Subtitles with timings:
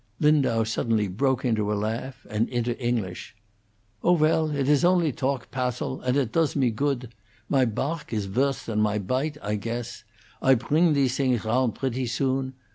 [0.19, 3.35] Lindau suddenly broke into a laugh and into English.
[4.01, 7.13] "Oh, well, it is only dalk, Passil, and it toes me goodt.
[7.47, 10.03] My parg is worse than my pidte, I cuess.
[10.41, 12.55] I pring these things roundt bretty soon.